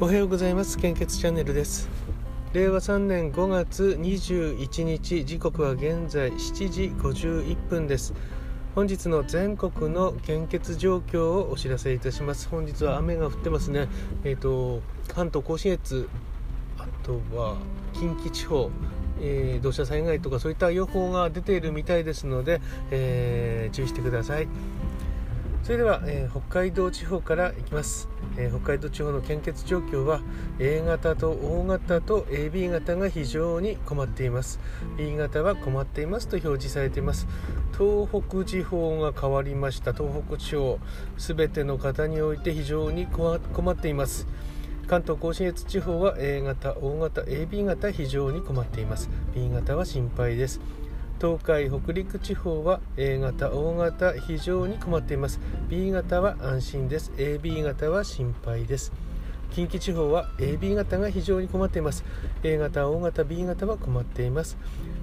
[0.00, 0.78] おはようございます。
[0.78, 1.88] 献血チャンネルです。
[2.52, 8.14] 令和3年5月21日時刻は現在7時51分です。
[8.76, 12.48] 本日の全国の献血状況をお知らせいたします。
[12.48, 13.88] 本日は雨が降ってますね。
[14.22, 14.82] えっ、ー、と
[15.12, 16.08] 関東甲信越
[16.78, 17.56] あとは
[17.92, 18.70] 近畿地方
[19.20, 22.60] えー、土砂災害とかそういった予報が出ているみたいですので、
[22.92, 24.46] えー、注意してください。
[25.64, 30.20] それでは、えー、北海道地方からいきます、えー、北海道地方の献血状況は
[30.58, 34.60] A 型と O 型と AB 型が非常に困っています。
[34.96, 37.26] B 型は困っていますと表示されています。
[37.76, 39.92] 東北地方が変わりました。
[39.92, 40.78] 東北地方
[41.18, 43.38] すべての方において非常に困
[43.72, 44.26] っています。
[44.86, 49.10] 関東甲信越地方は A 型、O 型、AB 型非常に困っています。
[49.34, 50.60] B 型は心配です。
[51.20, 55.40] 東海北陸地方は A 型 O 型非常に困っています。
[55.68, 57.12] B 型は安心です。
[57.16, 58.92] AB 型は心配です。
[59.50, 62.04] 近畿地方は AB 型が非常に困っています。
[62.44, 64.56] A 型 O 型 B 型は困っています。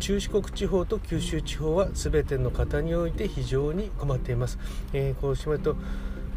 [0.00, 4.58] 中四国地方と九州地方は全ての方において非常に困っています、
[4.92, 5.76] えー、こうしまと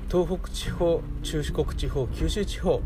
[0.09, 2.81] 東北地方中四国地方九州地方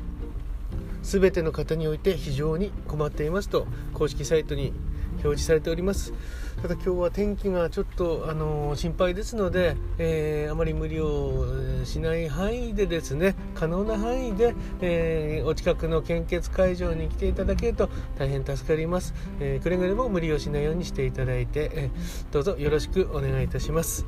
[1.05, 4.73] 全ての方において非常に困っていますと公式サイトに
[5.15, 6.13] 表示されております。
[6.61, 11.45] ただ今日は天気がちょっと、あの心配ですので、えー、あまり無理を
[11.83, 21.89] しない範囲でですね可能な範囲で、えー、お近くの献血会場に来ていただけると大変助かります、えー、くれぐれも無理をしないようにしていただいて、え
[22.31, 24.05] どうぞよろしくお願いいたします。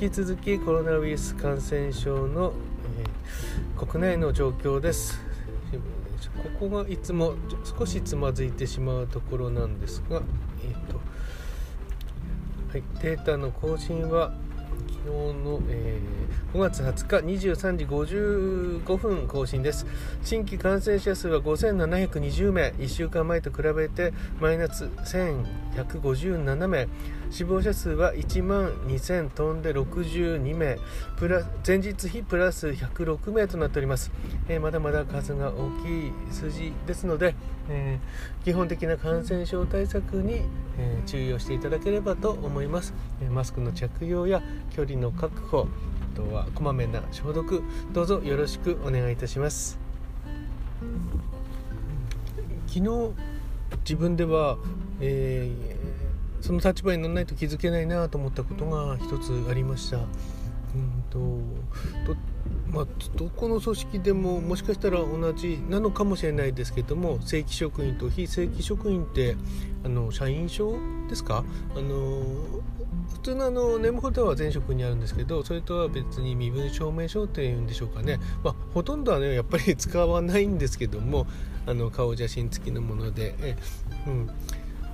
[0.00, 2.52] 引き続きコロナウイルス感染症の、
[3.78, 5.20] え国内の状況です。
[5.78, 7.34] ここがいつも
[7.78, 10.22] 少しつまずいてしまうところなんですが、
[10.64, 11.00] えーと
[12.70, 14.32] はい、データの更新は
[15.04, 19.86] 昨日の、えー、5月20日23時55分更新です。
[20.22, 22.74] 新規感染者数は5720名。
[22.78, 26.88] 1週間前と比べてマイナス1157名。
[27.30, 30.78] 死亡者数は1万2000飛んで62名。
[31.16, 34.10] プラ前日比プラス106名となっております、
[34.48, 37.34] えー、まだまだ数が大きい数字ですので、
[37.68, 40.42] えー、基本的な感染症対策に、
[40.78, 45.68] えー、注意をしていただければと思います、えマスクの着用や距離の確保
[46.12, 49.78] あとはこまめな消毒どうぞよろしくお願いいたします
[52.66, 53.12] 昨日
[53.84, 54.56] 自分では、
[55.00, 59.98] えー、その立場にならないと気づけないなと思ったことが一つありました。
[59.98, 61.18] うんと
[62.74, 62.86] まあ、
[63.16, 69.36] どこの組織でももしかしたら同じなのかもしれないですけども正規職員と非正規職員って
[69.84, 70.76] あの社員証
[71.08, 71.44] ですか？
[71.76, 72.22] あの
[73.12, 81.26] 普通のあのネームホルダーは全職にあるんですけどそれとは別に身分証明書っていうんでしょうかね、まあ、ほとんどはねやっぱり使わないんですけども
[81.66, 83.56] あの顔写真付きのものでえ、
[84.06, 84.30] うん、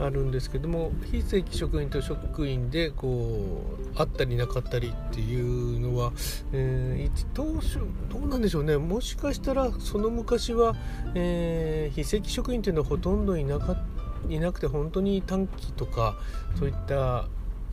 [0.00, 3.62] あるんですけども非正規職員と職員でこ
[3.94, 6.12] うあったりなかったりっていうのは、
[6.52, 8.78] えー、当初どうなんでしょうね。
[8.78, 10.74] もしかしたらその昔は、
[11.14, 13.76] えー、非正規職員っていうのはほとんどいなか
[14.28, 16.16] いなくて本当に短期とか
[16.58, 17.26] そういった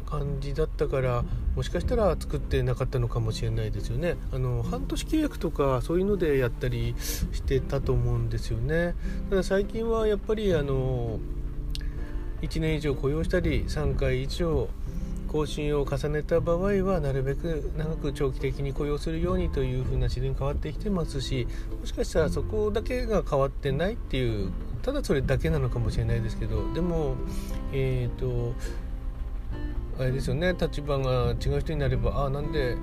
[0.07, 4.15] 感じだったからもしかしたら作ってなかったのかもしれないですよね。
[4.31, 8.95] あの半年契約とかそういうのでやったりしてたと思うんですよね。
[9.29, 11.19] ただ最近はやっぱりあの
[12.41, 14.69] 1年以上雇用したり3回以上
[15.27, 21.47] 更新を重ねた場合はなるべく長く長期的に雇用するようにというふうな自然に変わってきてますし
[21.79, 27.15] もしかしたらそこだけが変わってないっていうただそれだけなのかもしれないですけどでも
[27.73, 28.53] えっ、ー、と
[29.99, 32.77] あれですよね立場が違う人になればあなんで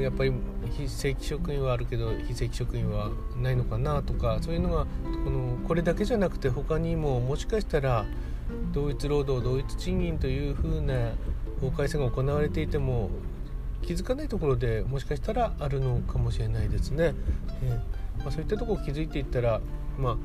[0.00, 0.32] やっぱり
[0.76, 3.10] 非正規職員はあるけど非正規職員は
[3.40, 4.86] ないのかなとかそういうのが
[5.24, 8.04] このこれだけじゃなくて他にももしかしたら
[8.72, 11.12] 同一労働同一賃金というふうな
[11.60, 13.10] 法改正が行われていても
[13.82, 17.14] 気づかないところでもしかしたらあるのかもしれないですね。
[17.62, 19.60] えー、まあ、そういったところ気づいていったら、
[19.98, 20.18] ま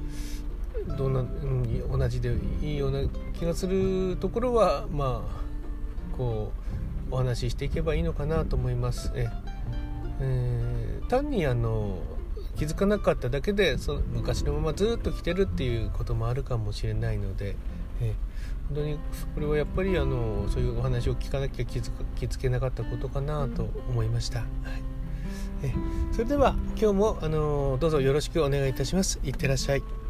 [0.89, 6.51] あ、どんな、うん、同じでいいような気がするところはまあこ
[7.11, 9.11] うお話ししていけばいいのかなと思います。
[9.15, 9.27] え
[10.19, 11.99] えー、単にあの
[12.55, 17.55] 気づかなかっただけでその昔のままずっと来てるっていうこともあるかもしれないので、
[18.01, 18.13] え
[18.69, 18.97] 本当に
[19.35, 24.39] これはやっぱりあのそういうお話を聞かなきゃ気づ気づけなかったことかなと思いました。
[24.39, 24.47] はい
[25.63, 25.73] え
[26.11, 29.19] それでは今日もあのどうぞよろしくお願いいたします。
[29.23, 30.02] いってらっしゃい。